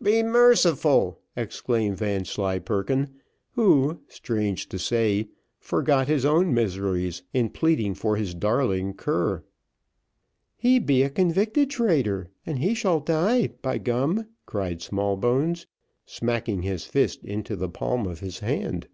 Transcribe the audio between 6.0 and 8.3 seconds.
his own miseries in pleading for